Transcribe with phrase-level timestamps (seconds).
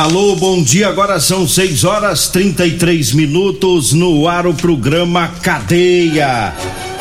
[0.00, 0.86] Alô, bom dia.
[0.86, 6.54] Agora são 6 horas 33 minutos no ar o programa Cadeia.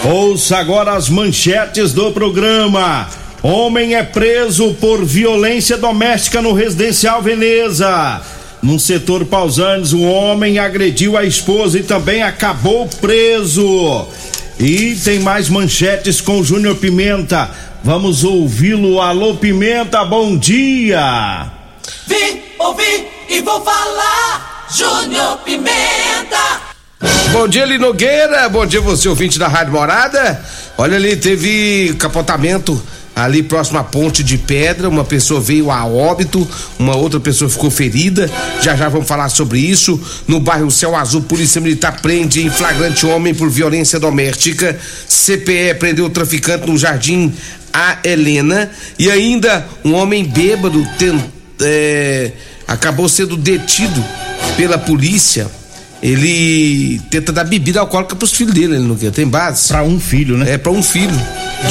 [0.04, 3.08] Ouça agora as manchetes do programa.
[3.44, 8.20] Homem é preso por violência doméstica no residencial Veneza.
[8.64, 14.08] No setor Pausanes, o homem agrediu a esposa e também acabou preso.
[14.60, 17.48] E tem mais manchetes com Júnior Pimenta.
[17.84, 19.00] Vamos ouvi-lo.
[19.00, 21.52] Alô, Pimenta, bom dia.
[22.08, 24.68] Vim, ouvi e vou falar.
[24.76, 26.62] Júnior Pimenta.
[27.32, 28.50] Bom dia, Linogueira.
[28.50, 30.44] Bom dia, você ouvinte da Rádio Morada.
[30.78, 32.82] Olha ali, teve capotamento
[33.16, 34.90] ali próximo à ponte de pedra.
[34.90, 36.46] Uma pessoa veio a óbito,
[36.78, 38.30] uma outra pessoa ficou ferida.
[38.62, 40.00] Já já vamos falar sobre isso.
[40.28, 44.78] No bairro Céu Azul, Polícia Militar prende em flagrante homem por violência doméstica.
[45.08, 47.34] CPE prendeu o traficante no Jardim
[47.72, 48.70] A Helena.
[49.00, 51.24] E ainda um homem bêbado tem,
[51.62, 52.32] é,
[52.68, 54.04] acabou sendo detido
[54.56, 55.48] pela polícia
[56.02, 59.68] ele tenta dar bebida alcoólica pros filhos dele, ele não quer, tem base.
[59.68, 60.54] Pra um filho, né?
[60.54, 61.20] É, pra um filho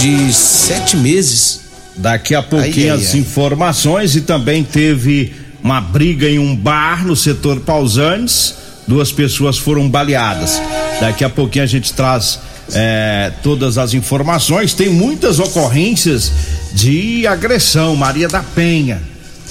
[0.00, 1.60] de sete meses.
[1.96, 3.20] Daqui a pouquinho Ai, ai, as ai.
[3.20, 8.54] informações e também teve uma briga em um bar no setor Pausanes.
[8.86, 10.60] Duas pessoas foram baleadas.
[11.00, 12.38] Daqui a pouquinho a gente traz
[12.72, 14.74] é, todas as informações.
[14.74, 16.30] Tem muitas ocorrências
[16.74, 17.96] de agressão.
[17.96, 19.00] Maria da Penha.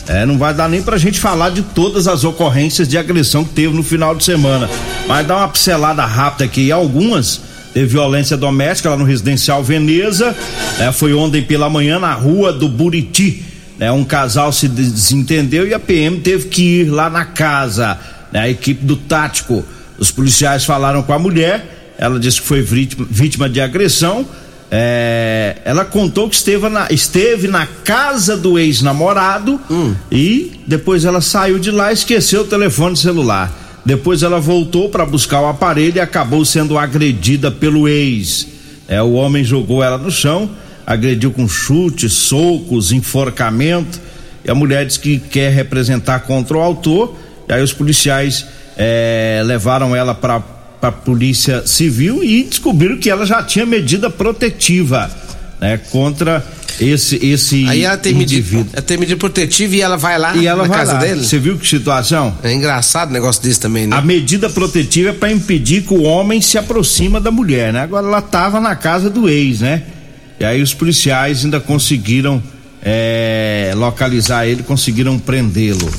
[0.07, 3.53] É, não vai dar nem pra gente falar de todas as ocorrências de agressão que
[3.53, 4.69] teve no final de semana.
[5.07, 6.71] Mas dá uma pincelada rápida aqui.
[6.71, 7.41] Algumas
[7.73, 10.35] teve violência doméstica lá no residencial Veneza.
[10.77, 13.43] né, foi ontem pela manhã na rua do Buriti.
[13.77, 17.97] né, um casal se desentendeu e a PM teve que ir lá na casa.
[18.31, 19.65] né, a equipe do tático.
[19.97, 21.93] Os policiais falaram com a mulher.
[21.97, 24.25] Ela disse que foi vítima, vítima de agressão.
[24.77, 29.57] É, ela contou que esteve na, esteve na casa do ex-namorado
[30.11, 33.49] e depois ela saiu de lá e esqueceu o telefone celular.
[33.85, 38.47] Depois ela voltou para buscar o aparelho e acabou sendo agredida pelo ex.
[38.85, 40.49] É, o homem jogou ela no chão,
[40.85, 44.01] agrediu com chutes, socos, enforcamento.
[44.43, 47.15] E a mulher disse que quer representar contra o autor.
[47.47, 50.54] E aí os policiais é, levaram ela para
[50.85, 55.09] para a polícia civil e descobriram que ela já tinha medida protetiva
[55.59, 56.45] né, contra
[56.79, 58.59] esse esse Aí ela tem indivíduo.
[58.59, 60.99] medida, ela tem medida protetiva e ela vai lá E ela na vai casa lá.
[60.99, 61.23] dele.
[61.23, 62.37] Você viu que situação?
[62.43, 63.95] É engraçado um negócio desse também, né?
[63.95, 67.81] A medida protetiva é para impedir que o homem se aproxima da mulher, né?
[67.81, 69.83] Agora ela tava na casa do ex, né?
[70.39, 72.43] E aí os policiais ainda conseguiram
[72.83, 75.89] é, localizar ele, conseguiram prendê-lo.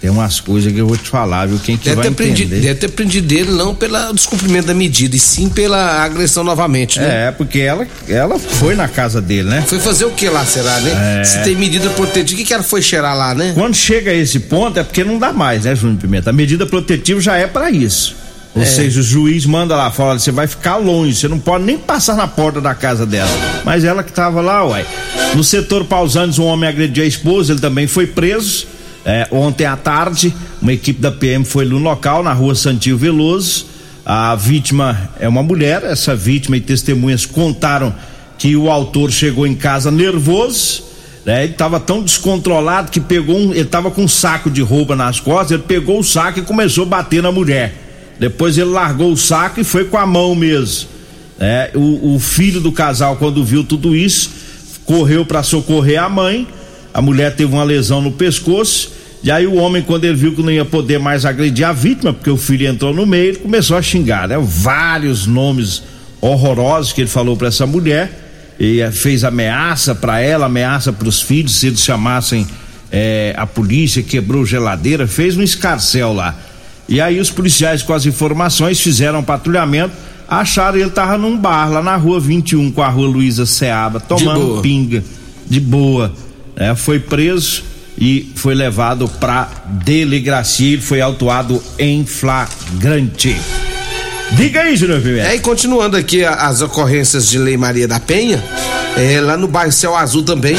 [0.00, 1.58] Tem umas coisas que eu vou te falar, viu?
[1.58, 2.68] Quem que Deve vai ter, prendido, entender?
[2.68, 7.28] deve ter prendido ele não pelo descumprimento da medida, e sim pela agressão novamente, né?
[7.28, 9.62] É, porque ela, ela foi na casa dele, né?
[9.66, 11.20] Foi fazer o que lá, será, né?
[11.20, 11.24] É.
[11.24, 13.52] Se tem medida protetiva, o que, que ela foi cheirar lá, né?
[13.54, 16.30] Quando chega a esse ponto é porque não dá mais, né, Júnior Pimenta?
[16.30, 18.16] A medida protetiva já é para isso.
[18.54, 21.78] Ou seja, o juiz manda lá fora, você vai ficar longe, você não pode nem
[21.78, 23.30] passar na porta da casa dela.
[23.64, 24.84] Mas ela que tava lá, uai.
[25.36, 28.66] No setor Pausanes, um homem agrediu a esposa, ele também foi preso.
[29.10, 33.66] É, ontem à tarde, uma equipe da PM foi no local, na rua Santil Veloso.
[34.06, 37.92] A vítima é uma mulher, essa vítima e testemunhas contaram
[38.38, 40.84] que o autor chegou em casa nervoso,
[41.26, 41.42] né?
[41.42, 45.18] Ele estava tão descontrolado que pegou um, ele estava com um saco de roupa nas
[45.18, 47.74] costas, ele pegou o saco e começou a bater na mulher.
[48.20, 50.88] Depois ele largou o saco e foi com a mão mesmo.
[51.36, 51.70] né?
[51.74, 54.30] O, o filho do casal, quando viu tudo isso,
[54.84, 56.46] correu para socorrer a mãe.
[56.94, 58.99] A mulher teve uma lesão no pescoço.
[59.22, 62.12] E aí o homem, quando ele viu que não ia poder mais agredir a vítima,
[62.12, 64.38] porque o filho entrou no meio, ele começou a xingar, né?
[64.40, 65.82] Vários nomes
[66.20, 71.08] horrorosos que ele falou para essa mulher e eh, fez ameaça para ela, ameaça para
[71.08, 72.46] os filhos se eles chamassem
[72.90, 76.34] eh, a polícia, quebrou geladeira, fez um escarcel lá.
[76.88, 79.94] E aí os policiais com as informações fizeram um patrulhamento,
[80.26, 84.60] acharam ele tava num bar lá na rua 21 com a rua Luiza Seaba, tomando
[84.62, 85.04] pinga
[85.48, 86.12] de boa.
[86.56, 87.69] É, foi preso
[88.00, 89.48] e foi levado para
[89.84, 90.72] delegacia.
[90.72, 93.36] Ele foi autuado em flagrante.
[94.32, 95.28] Diga aí, Júnior Pimenta.
[95.28, 98.42] É, e continuando aqui as ocorrências de Lei Maria da Penha,
[98.96, 100.56] é, lá no bairro Céu Azul também,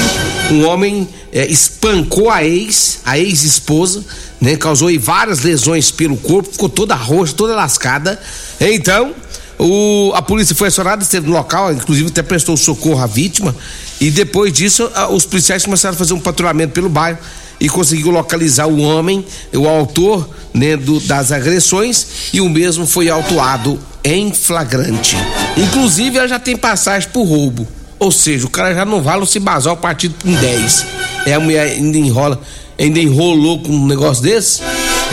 [0.51, 4.03] um homem é, espancou a ex, a ex-esposa,
[4.41, 4.57] né?
[4.57, 8.19] Causou várias lesões pelo corpo, ficou toda roxa, toda lascada.
[8.59, 9.15] Então,
[9.63, 13.55] o, a polícia foi acionada, esteve no local, inclusive até prestou socorro à vítima.
[13.99, 17.19] E depois disso, a, os policiais começaram a fazer um patrulhamento pelo bairro
[17.59, 19.23] e conseguiu localizar o homem,
[19.53, 25.15] o autor né, do, das agressões, e o mesmo foi autuado em flagrante.
[25.55, 27.67] Inclusive, ela já tem passagem por roubo.
[27.99, 30.85] Ou seja, o cara já não vale se basar o partido com 10.
[31.27, 32.41] É a mulher ainda enrola,
[32.79, 34.63] ainda enrolou com um negócio desse?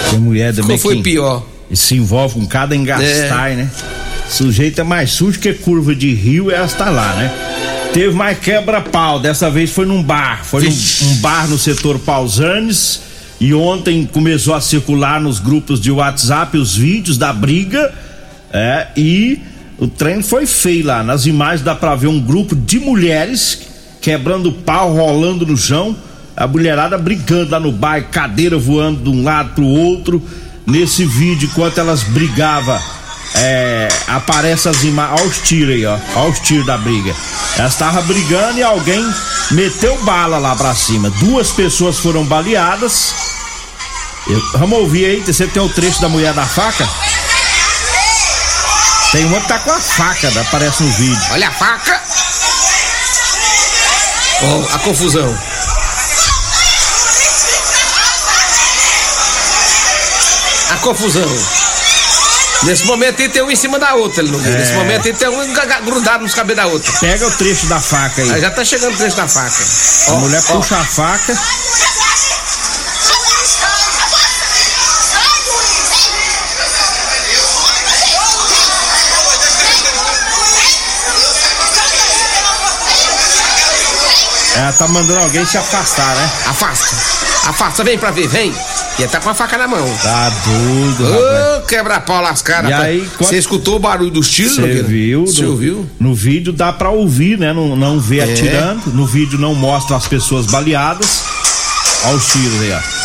[0.09, 1.43] Que mulher também Qual foi pior?
[1.71, 3.57] Se envolve com cada engastar, é.
[3.57, 3.71] né?
[4.29, 7.33] Sujeito é mais sujo que curva de rio, ela está lá, né?
[7.93, 10.45] Teve mais quebra-pau, dessa vez foi num bar.
[10.45, 13.01] Foi num, um bar no setor Pausanes.
[13.41, 17.93] E ontem começou a circular nos grupos de WhatsApp os vídeos da briga.
[18.53, 19.41] É, e
[19.79, 21.03] o trem foi feio lá.
[21.03, 23.61] Nas imagens dá pra ver um grupo de mulheres
[24.01, 25.97] quebrando pau, rolando no chão.
[26.37, 30.23] A mulherada brigando lá no bar, cadeira voando de um lado pro outro.
[30.67, 32.79] Nesse vídeo, enquanto elas brigavam
[33.35, 35.21] é, aparece as imagens.
[35.21, 35.99] Olha os tiros aí, ó.
[36.17, 37.15] Olha os tiros da briga.
[37.57, 39.05] Elas estavam brigando e alguém
[39.51, 41.11] meteu bala lá pra cima.
[41.11, 43.15] Duas pessoas foram baleadas.
[44.27, 46.87] Eu, vamos ouvir aí, você tem o trecho da mulher da faca?
[49.11, 51.23] Tem uma que tá com a faca, aparece no vídeo.
[51.31, 52.03] Olha a faca!
[54.41, 55.39] Oh, a confusão.
[60.71, 61.58] A confusão.
[62.65, 64.53] Nesse momento ele tem um em cima da outra, ele não viu.
[64.53, 64.59] É.
[64.59, 65.53] Nesse momento ele tem um
[65.85, 66.93] grudado nos cabelos da outra.
[67.01, 68.31] Pega o trecho da faca aí.
[68.33, 69.65] aí já tá chegando o trecho da faca.
[70.09, 70.57] A ó, mulher ó.
[70.57, 71.39] puxa a faca.
[84.57, 86.31] Ela tá mandando alguém se afastar, né?
[86.47, 86.97] Afasta.
[87.47, 88.53] Afasta, vem pra ver, vem.
[88.99, 89.87] E ele tá com a faca na mão.
[90.03, 92.69] Tá doido, Ô, oh, quebra-pau lascado.
[93.19, 94.57] Você escutou o barulho dos tiros?
[94.57, 95.25] Você viu?
[95.25, 95.87] Você ouviu?
[96.01, 97.53] No vídeo dá pra ouvir, né?
[97.53, 98.25] Não, não vê é.
[98.25, 98.93] atirando.
[98.93, 101.23] No vídeo não mostra as pessoas baleadas.
[102.07, 102.98] Olha os tiros aí, ó.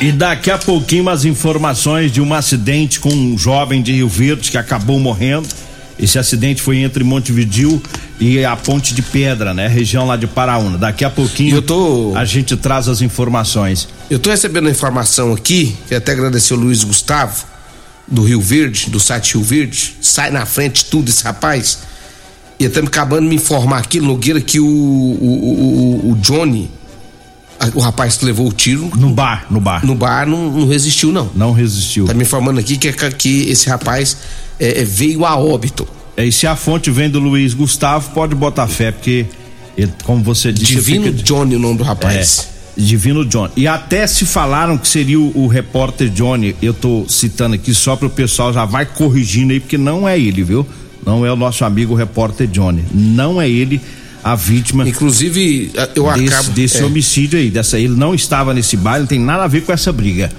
[0.00, 4.50] E daqui a pouquinho as informações de um acidente com um jovem de Rio Verde
[4.50, 5.48] que acabou morrendo.
[5.98, 7.80] Esse acidente foi entre Montevidil
[8.18, 9.68] e a Ponte de Pedra, né?
[9.68, 10.76] Região lá de Paraúna.
[10.76, 12.12] Daqui a pouquinho tô...
[12.16, 13.88] a gente traz as informações.
[14.10, 17.53] Eu tô recebendo a informação aqui, que até agradecer o Luiz Gustavo
[18.06, 21.78] do Rio Verde, do site Rio Verde, sai na frente tudo esse rapaz.
[22.58, 26.70] E estamos acabando de me informar aqui, Nogueira, que o, o, o, o Johnny,
[27.74, 28.90] o rapaz que levou o tiro.
[28.96, 29.84] No bar, no bar.
[29.84, 31.30] No bar não, não resistiu, não.
[31.34, 32.04] Não resistiu.
[32.04, 34.16] Tá me informando aqui que, que esse rapaz
[34.60, 35.86] é, é, veio a óbito.
[36.16, 39.26] É, e se a fonte vem do Luiz Gustavo, pode botar fé, porque,
[39.76, 40.74] ele, como você disse.
[40.74, 41.22] Divino fica...
[41.22, 42.48] Johnny, o nome do rapaz.
[42.50, 42.53] É.
[42.76, 43.52] Divino Johnny.
[43.56, 47.96] E até se falaram que seria o, o repórter Johnny, eu tô citando aqui só
[47.96, 50.66] para o pessoal já vai corrigindo aí, porque não é ele, viu?
[51.04, 52.84] Não é o nosso amigo repórter Johnny.
[52.92, 53.80] Não é ele
[54.22, 54.88] a vítima.
[54.88, 56.50] Inclusive, eu desse, acabo.
[56.50, 56.84] Desse é.
[56.84, 57.78] homicídio aí, dessa.
[57.78, 60.32] Ele não estava nesse baile, não tem nada a ver com essa briga.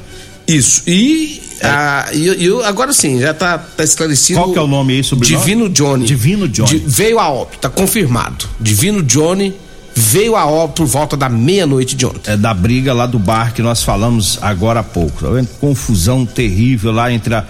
[0.48, 0.82] Isso.
[0.88, 1.42] E.
[1.60, 1.68] É.
[1.68, 4.40] Ah, e, e, agora sim, já tá, tá esclarecido.
[4.40, 6.06] Qual que é o nome aí sobre Divino Johnny.
[6.06, 6.84] Divino Johnny.
[6.86, 8.46] Veio a óbito, tá confirmado.
[8.60, 9.54] Divino Johnny
[9.96, 12.32] veio a óbito por volta da meia-noite de ontem.
[12.32, 15.24] É da briga lá do bar que nós falamos agora há pouco.
[15.24, 15.48] Tá vendo?
[15.60, 17.46] Confusão terrível lá entre a.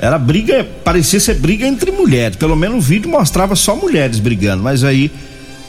[0.00, 2.36] Era briga, parecia ser briga entre mulheres.
[2.36, 5.12] Pelo menos o vídeo mostrava só mulheres brigando, mas aí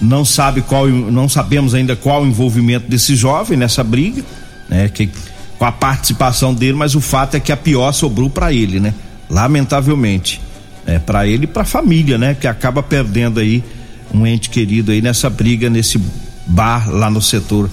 [0.02, 4.24] não sabe qual, não sabemos ainda qual o envolvimento desse jovem nessa briga,
[4.68, 4.90] né?
[4.90, 5.10] Que
[5.60, 8.94] com a participação dele, mas o fato é que a pior sobrou para ele, né?
[9.30, 10.42] Lamentavelmente,
[10.86, 12.34] é para ele e para a família, né?
[12.34, 13.64] Que acaba perdendo aí
[14.14, 16.00] um ente querido aí nessa briga, nesse
[16.48, 17.70] bar lá no setor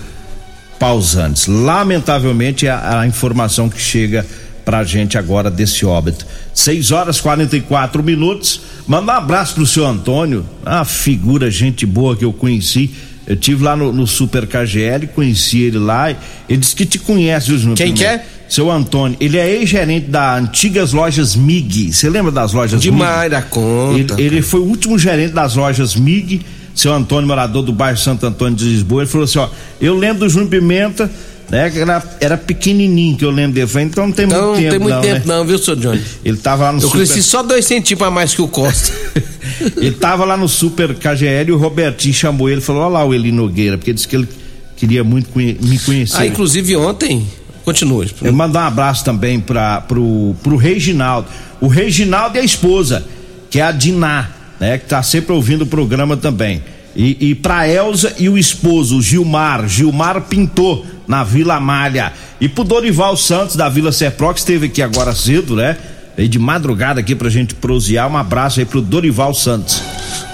[0.79, 1.47] Pausantes.
[1.47, 4.25] Lamentavelmente é a, a informação que chega
[4.65, 6.27] pra gente agora desse óbito.
[6.55, 8.61] 6 horas 44 minutos.
[8.87, 12.91] Manda um abraço pro seu Antônio, uma figura, gente boa que eu conheci.
[13.27, 16.11] Eu tive lá no, no Super KGL, conheci ele lá.
[16.11, 18.25] Ele disse que te conhece, viu, Quem que é?
[18.51, 21.93] Seu Antônio, ele é ex-gerente da antigas lojas MIG.
[21.93, 23.31] Você lembra das lojas Demais MIG?
[23.31, 24.15] da conta.
[24.15, 26.41] Ele, ele, foi o último gerente das lojas MIG.
[26.75, 29.49] Seu Antônio, morador do bairro Santo Antônio de Lisboa, ele falou assim: ó,
[29.81, 31.09] eu lembro do Júnior Pimenta,
[31.49, 31.71] né?
[31.71, 33.69] Que era, era pequenininho que eu lembro dele.
[33.69, 34.63] Falei, então não tem muito não, tempo.
[34.63, 35.35] Não, tem muito não, tempo, né?
[35.37, 36.03] não, viu, seu Johnny?
[36.25, 36.97] Ele tava lá no Eu super...
[36.97, 38.93] cresci só dois centímetros a mais que o Costa.
[39.79, 43.05] ele tava lá no Super KGL e o Robertinho chamou ele e falou: Olha lá
[43.05, 44.29] o Eli Nogueira, porque disse que ele
[44.77, 46.17] queria muito conhe me conhecer.
[46.17, 47.29] Ah, inclusive ontem
[47.71, 48.11] Continue.
[48.23, 51.29] Eu mandar um abraço também para pro, pro Reginaldo.
[51.61, 53.05] O Reginaldo e a esposa,
[53.49, 54.79] que é a Diná, né?
[54.79, 56.63] Que tá sempre ouvindo o programa também.
[56.97, 62.13] E, e pra Elza e o esposo, Gilmar, Gilmar Pintor, na Vila Malha.
[62.41, 65.77] E pro Dorival Santos, da Vila Serpro, que esteve aqui agora cedo, né?
[66.21, 68.07] Veio de madrugada aqui pra gente prosear.
[68.07, 69.81] Um abraço aí pro Dorival Santos.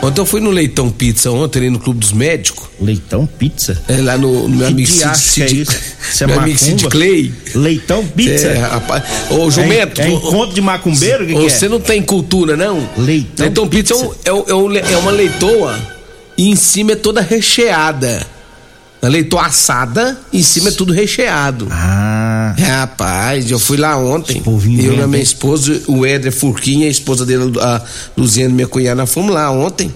[0.02, 2.66] Ontem eu fui no Leitão Pizza ontem ali no Clube dos Médicos.
[2.80, 3.80] Leitão Pizza?
[3.86, 5.78] É lá no, no meu amigo Cid, Cid, é isso?
[6.10, 7.32] Isso é meu amigo Cid Clay.
[7.54, 8.48] Leitão Pizza?
[8.48, 9.04] É, rapaz.
[9.30, 10.00] Ô, Jumento.
[10.00, 11.24] É, é encontro de macumbeiro?
[11.24, 11.68] Que você que é?
[11.68, 12.80] não tem cultura, não?
[12.98, 15.78] Leitão, Leitão Pizza, pizza é, um, é, é, uma leitoa
[16.36, 18.26] e em cima é toda recheada.
[19.00, 21.68] A leitoa assada, em cima é tudo recheado.
[21.70, 22.15] Ah.
[22.58, 24.42] Rapaz, eu fui lá ontem.
[24.86, 27.82] Eu e a minha esposa, o Éder Furquinha, a esposa dele, a
[28.16, 29.92] Luziane, minha cunhada, nós fomos lá ontem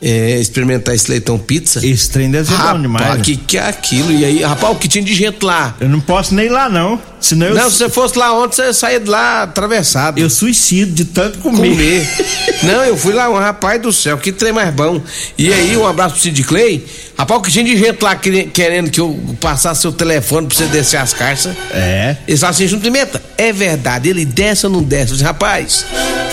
[0.00, 1.84] é, experimentar esse leitão pizza.
[1.84, 3.22] Esse trem deve ser rapaz, bom demais.
[3.22, 4.12] Que que é aquilo?
[4.12, 5.74] E aí, rapaz, o que tinha de gente lá?
[5.80, 7.00] Eu não posso nem ir lá, não.
[7.20, 7.54] Senão eu...
[7.54, 10.18] Não, se você fosse lá ontem, você saía de lá atravessado.
[10.18, 11.70] Eu suicido de tanto comer.
[11.70, 12.08] comer.
[12.62, 15.00] não, eu fui lá, um rapaz do céu, que trem mais bom.
[15.36, 16.86] E aí, um abraço pro Sid Clay.
[17.18, 20.66] Rapaz, o que tinha de gente lá querendo que eu passasse seu telefone pra você
[20.66, 21.56] descer as caixas.
[21.72, 22.16] É.
[22.28, 25.10] Eles falam assim, Pimenta, é verdade, ele desce ou não desce?
[25.10, 25.84] Eu disse, rapaz,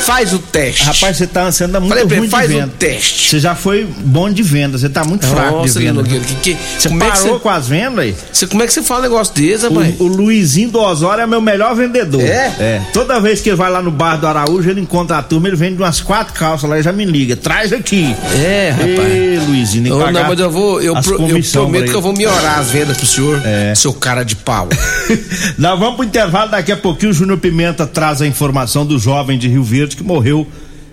[0.05, 0.83] faz o teste.
[0.83, 3.29] Rapaz, você tá, você anda muito Falei, ruim faz de o teste.
[3.29, 4.77] Você já já foi bom de venda.
[4.77, 6.03] Você tá muito fraco Nossa, de venda.
[6.03, 8.15] Que, que, Você como é que parou você, com as vendas aí?
[8.31, 9.95] você- como é que você fala um negócio desse, rapaz?
[9.99, 12.21] O, o Luizinho do Osório é meu melhor vendedor.
[12.21, 12.81] É?
[12.93, 15.55] Toda vez que ele vai lá no bar do Araújo, ele encontra a turma, ele
[15.55, 17.35] vende umas quatro calças lá e já me liga.
[17.35, 18.15] Traz aqui.
[18.35, 19.11] É, rapaz.
[19.11, 22.59] Ê, Luizinho, Eu, não, mas eu vou, eu, pro- eu prometo que eu vou melhorar
[22.59, 23.73] as vendas pro senhor, É.
[23.75, 24.67] seu cara de pau.
[25.57, 29.37] Nós vamos pro intervalo, daqui a pouquinho o Júnior Pimenta traz a informação do jovem
[29.37, 30.47] de Rio Verde que morreu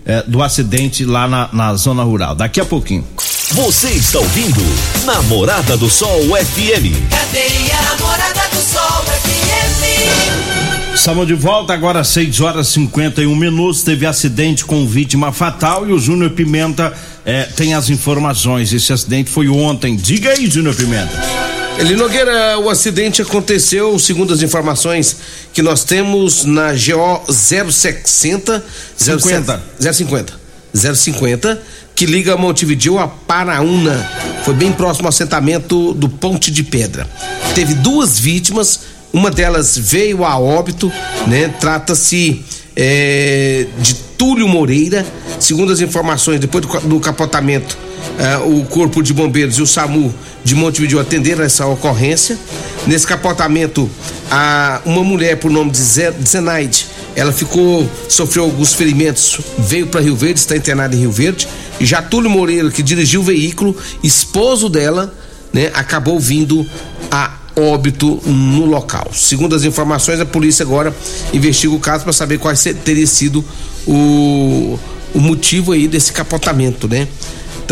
[0.04, 2.34] eh, do acidente lá na, na zona rural.
[2.34, 3.04] Daqui a pouquinho.
[3.52, 4.62] Você está ouvindo
[5.04, 7.10] Namorada do Sol FM.
[7.10, 10.94] Cadeia Namorada do Sol FM.
[10.94, 13.82] Estamos de volta agora às 6 horas e 51 minutos.
[13.82, 16.92] Teve acidente com vítima fatal e o Júnior Pimenta
[17.26, 18.72] eh, tem as informações.
[18.72, 19.96] Esse acidente foi ontem.
[19.96, 21.51] Diga aí, Júnior Pimenta.
[21.78, 25.16] Eli Nogueira, o acidente aconteceu, segundo as informações
[25.52, 28.64] que nós temos, na GO 060
[28.96, 29.62] 50.
[29.80, 30.40] 050
[30.74, 31.62] 050
[31.94, 34.08] que liga Montevideo a Paraúna.
[34.44, 37.08] Foi bem próximo ao assentamento do Ponte de Pedra.
[37.54, 38.80] Teve duas vítimas,
[39.12, 40.90] uma delas veio a óbito,
[41.26, 41.48] né?
[41.60, 45.06] Trata-se é, de Túlio Moreira.
[45.38, 47.76] Segundo as informações, depois do, do capotamento,
[48.18, 50.12] eh, o Corpo de Bombeiros e o SAMU
[50.44, 52.38] de Montevideo atenderam essa ocorrência.
[52.86, 53.88] Nesse capotamento,
[54.30, 60.16] a, uma mulher por nome de Zenaide, ela ficou, sofreu alguns ferimentos, veio para Rio
[60.16, 61.46] Verde, está internada em Rio Verde.
[61.78, 65.14] E já Túlio Moreira, que dirigiu o veículo, esposo dela,
[65.52, 66.66] né, acabou vindo
[67.10, 69.10] a óbito no local.
[69.12, 70.94] Segundo as informações, a polícia agora
[71.32, 72.54] investiga o caso para saber qual
[72.84, 73.44] teria sido
[73.86, 74.78] o,
[75.14, 77.06] o motivo aí desse capotamento, né?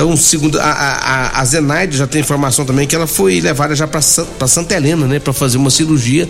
[0.03, 3.87] Então, segundo a, a, a- Zenaide já tem informação também que ela foi levada já
[3.87, 6.27] para Santa Helena, né, para fazer uma cirurgia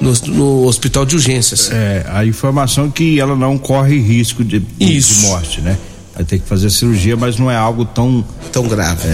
[0.00, 1.70] no, no hospital de urgências.
[1.72, 5.76] É, a informação é que ela não corre risco de, de morte, né?
[6.14, 9.08] Vai ter que fazer cirurgia, mas não é algo tão Tão grave.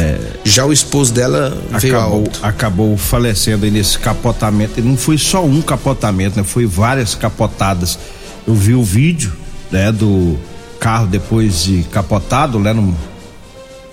[0.44, 4.78] Já o esposo dela acabou, acabou falecendo aí nesse capotamento.
[4.78, 6.44] E não foi só um capotamento, né?
[6.44, 7.98] Foi várias capotadas.
[8.46, 9.32] Eu vi o vídeo,
[9.70, 10.36] né, do
[10.80, 12.94] carro depois de capotado, né, no,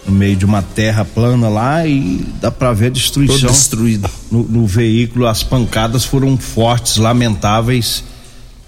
[0.06, 4.10] no meio de uma terra plana lá e dá pra ver a Todo destruição destruído.
[4.32, 5.28] no, no veículo.
[5.28, 8.04] As pancadas foram fortes, lamentáveis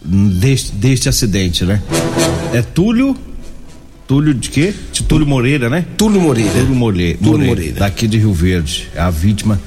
[0.03, 1.81] deste, deste acidente, né?
[2.53, 3.15] É Túlio,
[4.07, 4.73] Túlio de quê?
[4.93, 5.85] De Túlio Moreira, né?
[5.97, 6.51] Túlio Moreira.
[6.51, 7.79] Túlio Moreira, Túlio Moreira, Moreira.
[7.79, 9.59] daqui de Rio Verde, é a vítima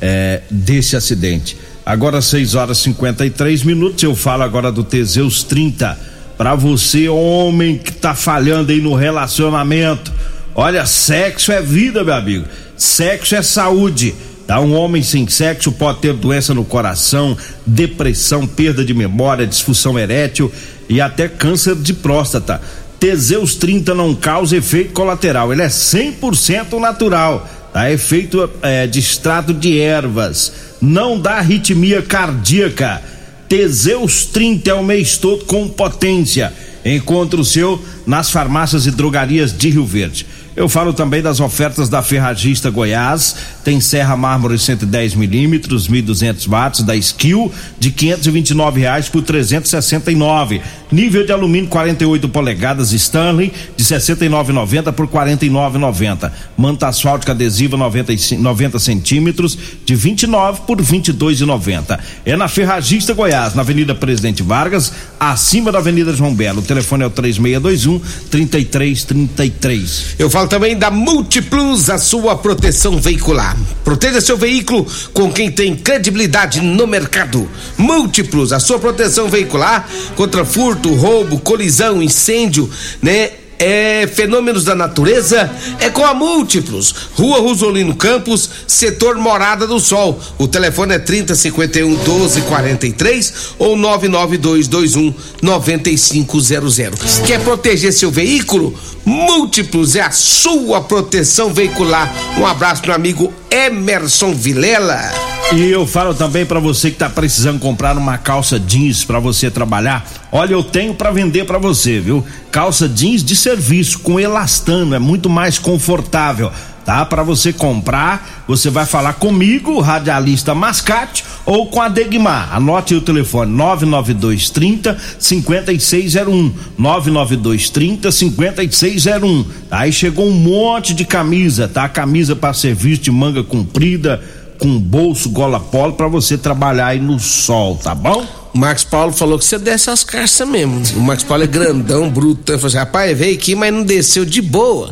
[0.00, 1.56] é, desse acidente.
[1.84, 5.98] Agora 6 horas e 53 minutos, eu falo agora do Teseus 30.
[6.38, 10.12] Pra você, homem que tá falhando aí no relacionamento.
[10.54, 12.44] Olha, sexo é vida, meu amigo.
[12.76, 14.14] Sexo é saúde.
[14.46, 14.60] Tá?
[14.60, 20.52] Um homem sem sexo pode ter doença no coração, depressão, perda de memória, disfunção erétil
[20.88, 22.60] e até câncer de próstata.
[22.98, 27.90] Teseus 30 não causa efeito colateral, ele é 100% natural, tá?
[27.90, 33.02] É feito é, de extrato de ervas, não dá arritmia cardíaca.
[33.48, 36.52] Teseus 30 é o mês todo com potência.
[36.84, 40.26] Encontre o seu nas farmácias e drogarias de Rio Verde.
[40.54, 43.34] Eu falo também das ofertas da Ferragista Goiás.
[43.64, 50.60] Tem serra mármore 110 milímetros, 1.200 watts da Skill de 529 reais por 369.
[50.90, 56.30] Nível de alumínio 48 polegadas Stanley de 69,90 por 49,90.
[56.56, 61.98] Manta asfáltica adesiva 95 90 centímetros de 29 por 22,90.
[62.26, 66.60] É na Ferragista Goiás, na Avenida Presidente Vargas, acima da Avenida João Belo.
[66.60, 70.16] O telefone é o 3621 3333.
[70.18, 73.56] Eu falo também da Multiplus, a sua proteção veicular.
[73.84, 77.48] Proteja seu veículo com quem tem credibilidade no mercado.
[77.76, 82.70] Múltiplos, a sua proteção veicular contra furto, roubo, colisão, incêndio,
[83.02, 83.41] né?
[83.64, 85.48] É fenômenos da natureza
[85.78, 86.92] é com a Múltiplos.
[87.14, 90.20] Rua Rosolino Campos, setor Morada do Sol.
[90.36, 97.20] O telefone é 3051 1243 ou 99221 9500.
[97.24, 98.74] Quer proteger seu veículo?
[99.04, 102.12] Múltiplos é a sua proteção veicular.
[102.36, 105.31] Um abraço meu amigo Emerson Vilela.
[105.54, 109.50] E eu falo também pra você que tá precisando comprar uma calça jeans pra você
[109.50, 110.02] trabalhar.
[110.32, 112.24] Olha, eu tenho pra vender pra você, viu?
[112.50, 116.50] Calça jeans de serviço com elastano, é muito mais confortável.
[116.86, 117.04] Tá?
[117.04, 122.52] Para você comprar, você vai falar comigo, radialista Mascate, ou com a Degmar.
[122.52, 126.52] Anote o telefone 99230 5601.
[126.78, 129.44] 99230 5601.
[129.70, 131.88] Aí chegou um monte de camisa, tá?
[131.88, 134.20] Camisa para serviço de manga comprida,
[134.62, 138.24] com bolso, gola polo, para você trabalhar aí no sol, tá bom?
[138.54, 140.80] O Marcos Paulo falou que você desce as carças mesmo.
[140.96, 142.52] O Marcos Paulo é grandão, bruto.
[142.52, 144.88] Ele falou assim: rapaz, veio aqui, mas não desceu de boa.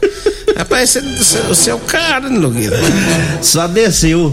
[0.70, 0.96] mas
[1.48, 2.78] você, é o cara, né, Nogueira.
[3.42, 4.32] Só desceu.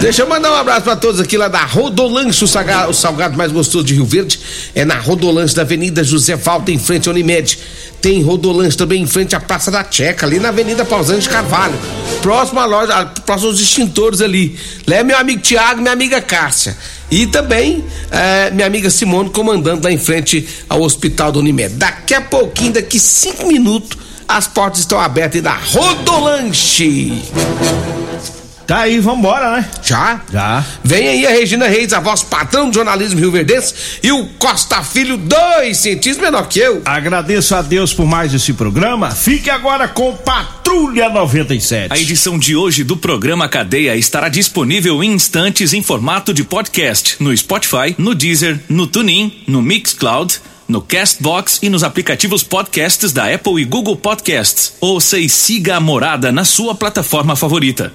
[0.00, 3.38] Deixa eu mandar um abraço pra todos aqui lá da Rodolanche, o salgado, o salgado
[3.38, 4.38] mais gostoso de Rio Verde.
[4.74, 7.58] É na Rodolanche da Avenida José Valta, em frente à Unimed.
[8.08, 11.78] Tem Rodolanche também em frente à Praça da Checa, ali na Avenida Pausante Carvalho.
[12.22, 14.58] Próximo à loja, próximo aos extintores ali.
[14.86, 16.74] Lá é meu amigo Tiago minha amiga Cássia.
[17.10, 21.74] E também é, minha amiga Simone comandando lá em frente ao Hospital do Unimed.
[21.74, 27.12] Daqui a pouquinho, daqui cinco minutos, as portas estão abertas da Rodolanche.
[28.68, 29.70] Tá aí, vambora, né?
[29.82, 30.20] Já?
[30.30, 30.62] Já.
[30.84, 34.82] Vem aí a Regina Reis, a voz padrão do jornalismo Rio Verdense, e o Costa
[34.82, 36.82] Filho, dois centímetros menor que eu.
[36.84, 39.10] Agradeço a Deus por mais esse programa.
[39.10, 41.90] Fique agora com Patrulha 97.
[41.90, 47.16] A edição de hoje do programa Cadeia estará disponível em instantes em formato de podcast
[47.20, 53.32] no Spotify, no Deezer, no TuneIn, no Mixcloud, no Castbox e nos aplicativos podcasts da
[53.32, 54.74] Apple e Google Podcasts.
[54.78, 57.94] Ouça e siga a morada na sua plataforma favorita.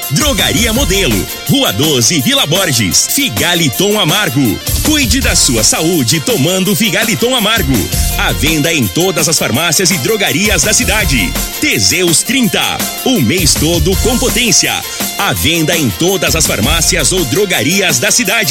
[0.11, 3.07] Drogaria Modelo, Rua 12, Vila Borges.
[3.11, 4.59] Figaliton Amargo.
[4.83, 7.73] Cuide da sua saúde tomando Figaliton Amargo.
[8.17, 11.31] A venda em todas as farmácias e drogarias da cidade.
[11.61, 12.59] Teseus 30.
[13.05, 14.73] O mês todo com potência.
[15.17, 18.49] A venda em todas as farmácias ou drogarias da cidade.